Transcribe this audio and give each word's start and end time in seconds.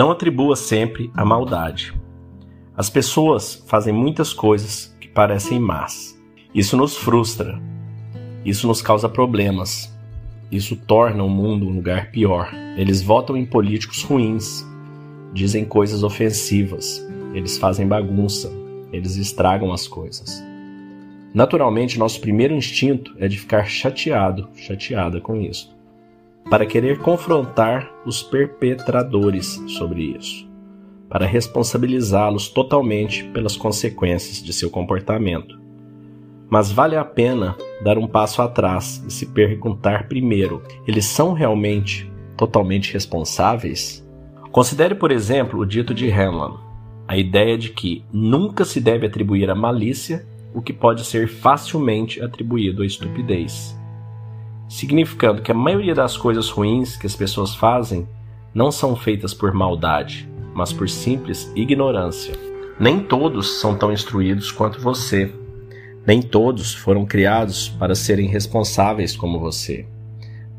Não 0.00 0.10
atribua 0.10 0.56
sempre 0.56 1.10
a 1.14 1.26
maldade. 1.26 1.92
As 2.74 2.88
pessoas 2.88 3.62
fazem 3.66 3.92
muitas 3.92 4.32
coisas 4.32 4.96
que 4.98 5.06
parecem 5.06 5.60
más. 5.60 6.18
Isso 6.54 6.74
nos 6.74 6.96
frustra. 6.96 7.60
Isso 8.42 8.66
nos 8.66 8.80
causa 8.80 9.10
problemas. 9.10 9.94
Isso 10.50 10.74
torna 10.74 11.22
o 11.22 11.28
mundo 11.28 11.66
um 11.66 11.74
lugar 11.74 12.10
pior. 12.10 12.50
Eles 12.78 13.02
votam 13.02 13.36
em 13.36 13.44
políticos 13.44 14.02
ruins, 14.02 14.66
dizem 15.34 15.66
coisas 15.66 16.02
ofensivas, 16.02 17.06
eles 17.34 17.58
fazem 17.58 17.86
bagunça, 17.86 18.50
eles 18.90 19.16
estragam 19.16 19.70
as 19.70 19.86
coisas. 19.86 20.42
Naturalmente, 21.34 21.98
nosso 21.98 22.22
primeiro 22.22 22.54
instinto 22.54 23.14
é 23.18 23.28
de 23.28 23.38
ficar 23.38 23.66
chateado, 23.66 24.48
chateada 24.56 25.20
com 25.20 25.36
isso, 25.36 25.70
para 26.48 26.66
querer 26.66 26.98
confrontar 26.98 27.90
os 28.06 28.22
perpetradores 28.22 29.62
sobre 29.66 30.16
isso, 30.16 30.48
para 31.08 31.26
responsabilizá-los 31.26 32.48
totalmente 32.48 33.24
pelas 33.24 33.56
consequências 33.56 34.42
de 34.42 34.52
seu 34.52 34.70
comportamento. 34.70 35.60
Mas 36.48 36.72
vale 36.72 36.96
a 36.96 37.04
pena 37.04 37.56
dar 37.82 37.98
um 37.98 38.06
passo 38.06 38.42
atrás 38.42 39.04
e 39.06 39.12
se 39.12 39.26
perguntar 39.26 40.08
primeiro: 40.08 40.62
eles 40.86 41.04
são 41.04 41.32
realmente 41.32 42.10
totalmente 42.36 42.92
responsáveis? 42.92 44.04
Considere, 44.50 44.96
por 44.96 45.12
exemplo, 45.12 45.60
o 45.60 45.66
dito 45.66 45.94
de 45.94 46.10
Hamlin, 46.10 46.56
a 47.06 47.16
ideia 47.16 47.56
de 47.56 47.70
que 47.70 48.04
nunca 48.12 48.64
se 48.64 48.80
deve 48.80 49.06
atribuir 49.06 49.48
a 49.48 49.54
malícia 49.54 50.26
o 50.52 50.60
que 50.60 50.72
pode 50.72 51.04
ser 51.04 51.28
facilmente 51.28 52.20
atribuído 52.20 52.82
à 52.82 52.86
estupidez, 52.86 53.78
significando 54.70 55.42
que 55.42 55.50
a 55.50 55.54
maioria 55.54 55.94
das 55.94 56.16
coisas 56.16 56.48
ruins 56.48 56.96
que 56.96 57.06
as 57.06 57.16
pessoas 57.16 57.54
fazem 57.54 58.06
não 58.54 58.70
são 58.70 58.94
feitas 58.94 59.34
por 59.34 59.52
maldade, 59.52 60.28
mas 60.54 60.72
por 60.72 60.88
simples 60.88 61.50
ignorância. 61.56 62.34
Nem 62.78 63.00
todos 63.00 63.60
são 63.60 63.76
tão 63.76 63.92
instruídos 63.92 64.52
quanto 64.52 64.80
você. 64.80 65.32
Nem 66.06 66.22
todos 66.22 66.72
foram 66.72 67.04
criados 67.04 67.68
para 67.68 67.96
serem 67.96 68.28
responsáveis 68.28 69.16
como 69.16 69.40
você. 69.40 69.86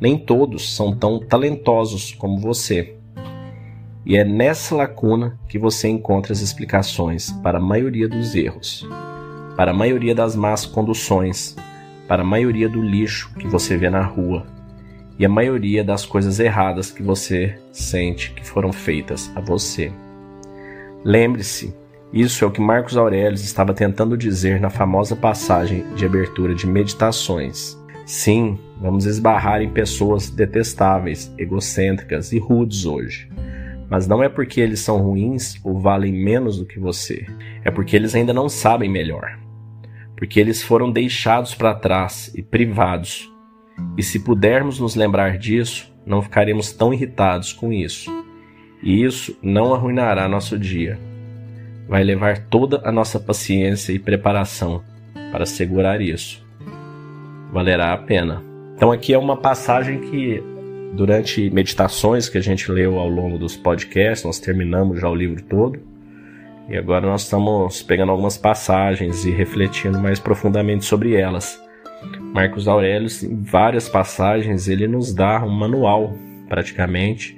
Nem 0.00 0.18
todos 0.18 0.74
são 0.74 0.94
tão 0.94 1.20
talentosos 1.20 2.12
como 2.12 2.38
você. 2.38 2.96
E 4.04 4.16
é 4.16 4.24
nessa 4.24 4.74
lacuna 4.74 5.38
que 5.48 5.58
você 5.58 5.88
encontra 5.88 6.32
as 6.32 6.40
explicações 6.40 7.30
para 7.42 7.58
a 7.58 7.62
maioria 7.62 8.08
dos 8.08 8.34
erros 8.34 8.86
para 9.60 9.72
a 9.72 9.74
maioria 9.74 10.14
das 10.14 10.34
más 10.34 10.64
conduções, 10.64 11.54
para 12.10 12.22
a 12.22 12.26
maioria 12.26 12.68
do 12.68 12.82
lixo 12.82 13.32
que 13.38 13.46
você 13.46 13.76
vê 13.76 13.88
na 13.88 14.02
rua 14.02 14.44
e 15.16 15.24
a 15.24 15.28
maioria 15.28 15.84
das 15.84 16.04
coisas 16.04 16.40
erradas 16.40 16.90
que 16.90 17.04
você 17.04 17.54
sente 17.70 18.32
que 18.32 18.44
foram 18.44 18.72
feitas 18.72 19.30
a 19.36 19.40
você. 19.40 19.92
Lembre-se, 21.04 21.72
isso 22.12 22.44
é 22.44 22.48
o 22.48 22.50
que 22.50 22.60
Marcos 22.60 22.96
Aurelius 22.96 23.44
estava 23.44 23.72
tentando 23.72 24.16
dizer 24.16 24.60
na 24.60 24.70
famosa 24.70 25.14
passagem 25.14 25.84
de 25.94 26.04
abertura 26.04 26.52
de 26.52 26.66
Meditações. 26.66 27.78
Sim, 28.04 28.58
vamos 28.80 29.06
esbarrar 29.06 29.62
em 29.62 29.70
pessoas 29.70 30.30
detestáveis, 30.30 31.32
egocêntricas 31.38 32.32
e 32.32 32.40
rudes 32.40 32.86
hoje. 32.86 33.30
Mas 33.88 34.08
não 34.08 34.20
é 34.20 34.28
porque 34.28 34.60
eles 34.60 34.80
são 34.80 34.98
ruins 34.98 35.60
ou 35.62 35.78
valem 35.78 36.12
menos 36.12 36.58
do 36.58 36.66
que 36.66 36.80
você, 36.80 37.24
é 37.64 37.70
porque 37.70 37.94
eles 37.94 38.16
ainda 38.16 38.32
não 38.32 38.48
sabem 38.48 38.90
melhor 38.90 39.38
porque 40.20 40.38
eles 40.38 40.62
foram 40.62 40.92
deixados 40.92 41.54
para 41.54 41.74
trás 41.74 42.30
e 42.36 42.42
privados. 42.42 43.32
E 43.96 44.02
se 44.02 44.20
pudermos 44.20 44.78
nos 44.78 44.94
lembrar 44.94 45.38
disso, 45.38 45.90
não 46.04 46.20
ficaremos 46.20 46.74
tão 46.74 46.92
irritados 46.92 47.54
com 47.54 47.72
isso. 47.72 48.10
E 48.82 49.02
isso 49.02 49.34
não 49.42 49.72
arruinará 49.72 50.28
nosso 50.28 50.58
dia. 50.58 50.98
Vai 51.88 52.04
levar 52.04 52.38
toda 52.50 52.82
a 52.84 52.92
nossa 52.92 53.18
paciência 53.18 53.94
e 53.94 53.98
preparação 53.98 54.84
para 55.32 55.46
segurar 55.46 56.02
isso. 56.02 56.46
Valerá 57.50 57.94
a 57.94 57.96
pena. 57.96 58.44
Então, 58.76 58.92
aqui 58.92 59.14
é 59.14 59.18
uma 59.18 59.38
passagem 59.38 60.02
que, 60.02 60.42
durante 60.92 61.48
meditações 61.48 62.28
que 62.28 62.36
a 62.36 62.42
gente 62.42 62.70
leu 62.70 62.98
ao 62.98 63.08
longo 63.08 63.38
dos 63.38 63.56
podcasts, 63.56 64.26
nós 64.26 64.38
terminamos 64.38 65.00
já 65.00 65.08
o 65.08 65.14
livro 65.14 65.42
todo, 65.44 65.80
e 66.70 66.76
agora 66.76 67.04
nós 67.04 67.22
estamos 67.22 67.82
pegando 67.82 68.12
algumas 68.12 68.38
passagens 68.38 69.24
e 69.24 69.30
refletindo 69.32 69.98
mais 69.98 70.20
profundamente 70.20 70.84
sobre 70.84 71.16
elas. 71.16 71.60
Marcos 72.32 72.68
Aurélio, 72.68 73.08
em 73.24 73.42
várias 73.42 73.88
passagens, 73.88 74.68
ele 74.68 74.86
nos 74.86 75.12
dá 75.12 75.42
um 75.44 75.50
manual, 75.50 76.14
praticamente, 76.48 77.36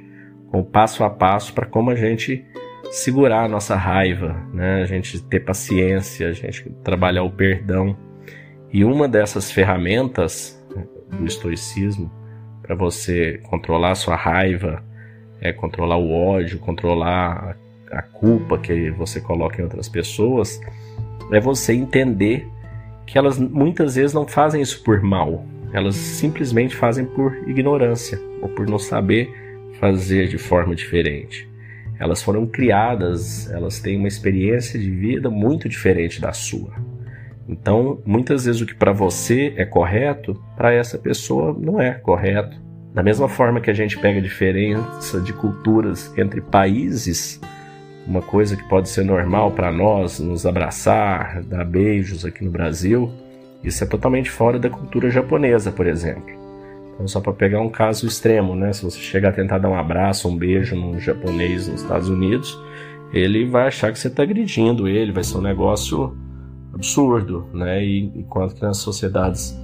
com 0.50 0.62
passo 0.62 1.02
a 1.02 1.08
passo 1.08 1.54
para 1.54 1.64
como 1.64 1.90
a 1.90 1.94
gente 1.94 2.44
segurar 2.90 3.44
a 3.44 3.48
nossa 3.48 3.74
raiva, 3.74 4.36
né? 4.52 4.82
a 4.82 4.84
gente 4.84 5.22
ter 5.22 5.40
paciência, 5.40 6.28
a 6.28 6.32
gente 6.32 6.68
trabalhar 6.84 7.22
o 7.22 7.30
perdão. 7.30 7.96
E 8.70 8.84
uma 8.84 9.08
dessas 9.08 9.50
ferramentas 9.50 10.62
do 11.10 11.24
estoicismo 11.24 12.12
para 12.60 12.74
você 12.74 13.40
controlar 13.44 13.92
a 13.92 13.94
sua 13.94 14.14
raiva, 14.14 14.84
é 15.40 15.52
controlar 15.52 15.96
o 15.96 16.12
ódio, 16.12 16.58
controlar 16.58 17.56
a 17.92 18.02
culpa 18.02 18.58
que 18.58 18.90
você 18.90 19.20
coloca 19.20 19.60
em 19.60 19.64
outras 19.64 19.88
pessoas, 19.88 20.60
é 21.30 21.40
você 21.40 21.72
entender 21.74 22.48
que 23.06 23.18
elas 23.18 23.38
muitas 23.38 23.94
vezes 23.94 24.14
não 24.14 24.26
fazem 24.26 24.62
isso 24.62 24.82
por 24.82 25.02
mal, 25.02 25.44
elas 25.72 25.94
simplesmente 25.96 26.74
fazem 26.74 27.04
por 27.04 27.34
ignorância 27.48 28.18
ou 28.40 28.48
por 28.48 28.66
não 28.66 28.78
saber 28.78 29.32
fazer 29.80 30.28
de 30.28 30.38
forma 30.38 30.74
diferente. 30.74 31.48
Elas 31.98 32.22
foram 32.22 32.46
criadas, 32.46 33.50
elas 33.50 33.80
têm 33.80 33.96
uma 33.96 34.08
experiência 34.08 34.78
de 34.78 34.90
vida 34.90 35.30
muito 35.30 35.68
diferente 35.68 36.20
da 36.20 36.32
sua. 36.32 36.72
Então, 37.48 38.00
muitas 38.04 38.44
vezes 38.44 38.60
o 38.60 38.66
que 38.66 38.74
para 38.74 38.92
você 38.92 39.52
é 39.56 39.64
correto, 39.64 40.40
para 40.56 40.72
essa 40.72 40.98
pessoa 40.98 41.56
não 41.58 41.80
é 41.80 41.92
correto. 41.92 42.60
Da 42.94 43.02
mesma 43.02 43.28
forma 43.28 43.60
que 43.60 43.70
a 43.70 43.74
gente 43.74 43.98
pega 43.98 44.20
diferença 44.20 45.20
de 45.20 45.32
culturas 45.32 46.12
entre 46.18 46.40
países, 46.40 47.40
uma 48.06 48.22
coisa 48.22 48.56
que 48.56 48.68
pode 48.68 48.88
ser 48.88 49.04
normal 49.04 49.52
para 49.52 49.70
nós, 49.70 50.18
nos 50.18 50.44
abraçar, 50.44 51.42
dar 51.42 51.64
beijos 51.64 52.24
aqui 52.24 52.44
no 52.44 52.50
Brasil, 52.50 53.12
isso 53.62 53.84
é 53.84 53.86
totalmente 53.86 54.30
fora 54.30 54.58
da 54.58 54.68
cultura 54.68 55.10
japonesa, 55.10 55.70
por 55.70 55.86
exemplo. 55.86 56.42
Então, 56.94 57.06
só 57.06 57.20
para 57.20 57.32
pegar 57.32 57.60
um 57.60 57.70
caso 57.70 58.06
extremo, 58.06 58.54
né? 58.54 58.72
Se 58.72 58.82
você 58.82 58.98
chegar 58.98 59.30
a 59.30 59.32
tentar 59.32 59.58
dar 59.58 59.68
um 59.68 59.76
abraço, 59.76 60.28
um 60.28 60.36
beijo 60.36 60.74
num 60.74 60.98
japonês 60.98 61.68
nos 61.68 61.82
Estados 61.82 62.08
Unidos, 62.08 62.60
ele 63.12 63.46
vai 63.46 63.68
achar 63.68 63.92
que 63.92 63.98
você 63.98 64.08
está 64.08 64.22
agredindo 64.22 64.88
ele, 64.88 65.12
vai 65.12 65.22
ser 65.22 65.38
um 65.38 65.42
negócio 65.42 66.16
absurdo, 66.74 67.46
né? 67.52 67.84
E, 67.84 68.04
enquanto 68.16 68.56
que 68.56 68.62
nas 68.62 68.78
sociedades 68.78 69.56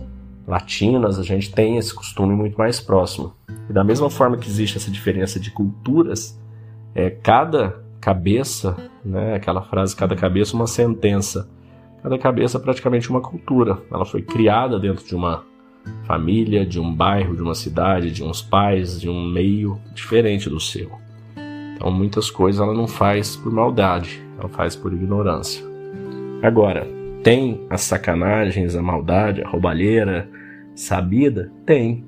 latinas 0.46 1.18
a 1.18 1.22
gente 1.22 1.52
tem 1.52 1.76
esse 1.76 1.92
costume 1.92 2.34
muito 2.34 2.56
mais 2.56 2.80
próximo. 2.80 3.34
E 3.68 3.72
da 3.72 3.84
mesma 3.84 4.08
forma 4.08 4.38
que 4.38 4.48
existe 4.48 4.78
essa 4.78 4.90
diferença 4.90 5.38
de 5.38 5.50
culturas, 5.50 6.40
é, 6.94 7.10
cada 7.10 7.84
cabeça, 8.00 8.76
né? 9.04 9.34
Aquela 9.34 9.62
frase 9.62 9.94
cada 9.94 10.16
cabeça 10.16 10.54
uma 10.54 10.66
sentença. 10.66 11.48
Cada 12.02 12.18
cabeça 12.18 12.58
é 12.58 12.60
praticamente 12.60 13.10
uma 13.10 13.20
cultura. 13.20 13.78
Ela 13.90 14.04
foi 14.04 14.22
criada 14.22 14.78
dentro 14.78 15.04
de 15.04 15.14
uma 15.14 15.44
família, 16.04 16.64
de 16.64 16.78
um 16.78 16.94
bairro, 16.94 17.34
de 17.34 17.42
uma 17.42 17.54
cidade, 17.54 18.10
de 18.10 18.22
uns 18.22 18.42
pais, 18.42 19.00
de 19.00 19.08
um 19.08 19.26
meio 19.26 19.78
diferente 19.94 20.48
do 20.48 20.60
seu. 20.60 20.90
Então 21.74 21.90
muitas 21.90 22.30
coisas 22.30 22.60
ela 22.60 22.74
não 22.74 22.88
faz 22.88 23.36
por 23.36 23.52
maldade, 23.52 24.22
ela 24.38 24.48
faz 24.48 24.74
por 24.74 24.92
ignorância. 24.92 25.64
Agora, 26.42 26.86
tem 27.22 27.66
as 27.68 27.82
sacanagens, 27.82 28.76
a 28.76 28.82
maldade, 28.82 29.42
a 29.42 29.48
roubalheira 29.48 30.28
sabida? 30.74 31.50
Tem. 31.66 32.04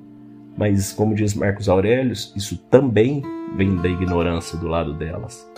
Mas 0.57 0.93
como 0.93 1.15
diz 1.15 1.33
Marcos 1.33 1.69
Aurelius, 1.69 2.33
isso 2.35 2.57
também 2.69 3.21
vem 3.55 3.75
da 3.77 3.89
ignorância 3.89 4.57
do 4.57 4.67
lado 4.67 4.93
delas. 4.93 5.49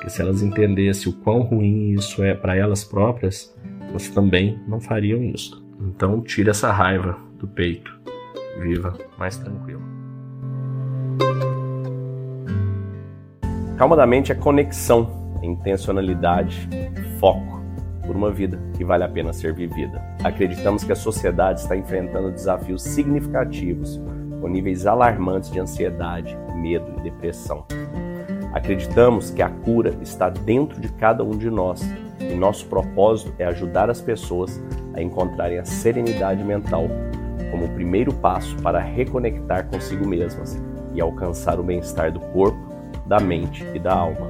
Porque 0.00 0.08
se 0.08 0.22
elas 0.22 0.40
entendessem 0.40 1.12
o 1.12 1.16
quão 1.16 1.42
ruim 1.42 1.90
isso 1.90 2.24
é 2.24 2.32
para 2.32 2.56
elas 2.56 2.82
próprias, 2.82 3.54
elas 3.86 4.08
também 4.08 4.58
não 4.66 4.80
fariam 4.80 5.22
isso. 5.22 5.62
Então 5.78 6.22
tire 6.22 6.48
essa 6.48 6.72
raiva 6.72 7.18
do 7.38 7.46
peito. 7.46 8.00
Viva 8.62 8.96
mais 9.18 9.36
tranquilo. 9.36 9.82
Calma 13.76 13.94
da 13.94 14.06
mente 14.06 14.32
é 14.32 14.34
conexão, 14.34 15.36
é 15.42 15.46
intencionalidade, 15.46 16.66
foco 17.18 17.62
por 18.06 18.16
uma 18.16 18.30
vida 18.30 18.58
que 18.78 18.84
vale 18.84 19.04
a 19.04 19.08
pena 19.08 19.34
ser 19.34 19.52
vivida. 19.52 20.02
Acreditamos 20.24 20.82
que 20.82 20.92
a 20.92 20.96
sociedade 20.96 21.60
está 21.60 21.76
enfrentando 21.76 22.30
desafios 22.30 22.82
significativos, 22.82 24.00
com 24.40 24.48
níveis 24.48 24.86
alarmantes 24.86 25.50
de 25.50 25.60
ansiedade, 25.60 26.34
medo 26.54 26.90
e 26.96 27.02
depressão. 27.02 27.66
Acreditamos 28.52 29.30
que 29.30 29.42
a 29.42 29.48
cura 29.48 29.96
está 30.02 30.28
dentro 30.28 30.80
de 30.80 30.88
cada 30.88 31.22
um 31.22 31.36
de 31.36 31.48
nós 31.48 31.82
e 32.20 32.34
nosso 32.34 32.66
propósito 32.66 33.32
é 33.38 33.44
ajudar 33.44 33.88
as 33.88 34.00
pessoas 34.00 34.60
a 34.94 35.02
encontrarem 35.02 35.58
a 35.58 35.64
serenidade 35.64 36.42
mental 36.42 36.88
como 37.50 37.66
o 37.66 37.68
primeiro 37.70 38.12
passo 38.12 38.56
para 38.56 38.78
reconectar 38.78 39.66
consigo 39.68 40.06
mesmas 40.06 40.60
e 40.94 41.00
alcançar 41.00 41.58
o 41.58 41.62
bem-estar 41.62 42.12
do 42.12 42.20
corpo, 42.20 42.58
da 43.06 43.18
mente 43.20 43.64
e 43.74 43.78
da 43.78 43.94
alma. 43.94 44.28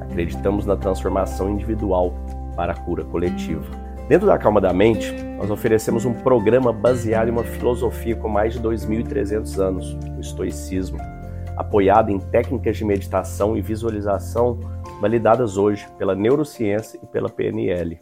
Acreditamos 0.00 0.66
na 0.66 0.76
transformação 0.76 1.50
individual 1.50 2.14
para 2.56 2.72
a 2.72 2.76
cura 2.76 3.04
coletiva. 3.04 3.64
Dentro 4.08 4.26
da 4.26 4.38
Calma 4.38 4.60
da 4.60 4.72
Mente, 4.72 5.12
nós 5.36 5.50
oferecemos 5.50 6.06
um 6.06 6.14
programa 6.14 6.72
baseado 6.72 7.28
em 7.28 7.30
uma 7.30 7.44
filosofia 7.44 8.16
com 8.16 8.28
mais 8.28 8.54
de 8.54 8.60
2.300 8.60 9.58
anos, 9.58 9.98
o 10.16 10.20
estoicismo, 10.20 10.98
apoiado 11.58 12.10
em 12.10 12.20
técnicas 12.20 12.76
de 12.76 12.84
meditação 12.84 13.56
e 13.56 13.60
visualização 13.60 14.60
validadas 15.00 15.56
hoje 15.56 15.86
pela 15.98 16.14
neurociência 16.14 16.98
e 17.02 17.06
pela 17.06 17.28
PNL. 17.28 17.98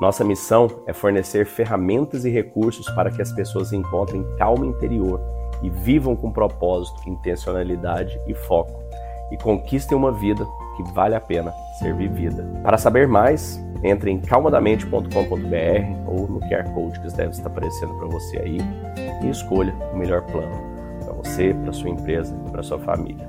Nossa 0.00 0.24
missão 0.24 0.82
é 0.86 0.92
fornecer 0.92 1.46
ferramentas 1.46 2.24
e 2.24 2.30
recursos 2.30 2.88
para 2.90 3.10
que 3.10 3.22
as 3.22 3.32
pessoas 3.32 3.72
encontrem 3.72 4.26
calma 4.36 4.66
interior 4.66 5.20
e 5.62 5.70
vivam 5.70 6.14
com 6.14 6.30
propósito, 6.30 7.08
intencionalidade 7.08 8.20
e 8.26 8.34
foco 8.34 8.82
e 9.30 9.36
conquistem 9.38 9.96
uma 9.96 10.12
vida 10.12 10.44
que 10.76 10.82
vale 10.92 11.14
a 11.14 11.20
pena 11.20 11.52
ser 11.78 11.94
vivida. 11.94 12.44
Para 12.62 12.76
saber 12.76 13.08
mais, 13.08 13.58
entre 13.82 14.10
em 14.10 14.20
calmadamente.com.br 14.20 15.08
ou 16.06 16.28
no 16.28 16.40
QR 16.40 16.70
Code 16.74 17.00
que 17.00 17.16
deve 17.16 17.30
estar 17.30 17.48
aparecendo 17.48 17.94
para 17.94 18.08
você 18.08 18.38
aí 18.38 18.58
e 19.22 19.30
escolha 19.30 19.74
o 19.92 19.96
melhor 19.96 20.22
plano 20.22 20.75
você, 21.26 21.52
para 21.52 21.72
sua 21.72 21.90
empresa 21.90 22.36
e 22.46 22.50
para 22.50 22.62
sua 22.62 22.78
família. 22.78 23.28